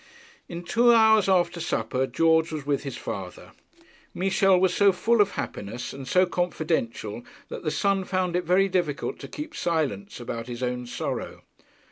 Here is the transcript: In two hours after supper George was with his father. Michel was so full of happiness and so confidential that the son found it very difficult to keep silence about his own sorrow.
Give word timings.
In 0.49 0.63
two 0.63 0.91
hours 0.91 1.29
after 1.29 1.59
supper 1.59 2.07
George 2.07 2.51
was 2.51 2.65
with 2.65 2.81
his 2.81 2.97
father. 2.97 3.51
Michel 4.15 4.59
was 4.59 4.73
so 4.73 4.91
full 4.91 5.21
of 5.21 5.33
happiness 5.33 5.93
and 5.93 6.07
so 6.07 6.25
confidential 6.25 7.21
that 7.49 7.61
the 7.63 7.69
son 7.69 8.05
found 8.05 8.35
it 8.35 8.43
very 8.43 8.67
difficult 8.67 9.19
to 9.19 9.27
keep 9.27 9.55
silence 9.55 10.19
about 10.19 10.47
his 10.47 10.63
own 10.63 10.87
sorrow. 10.87 11.43